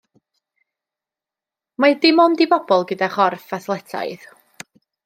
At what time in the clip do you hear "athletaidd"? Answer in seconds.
3.61-4.31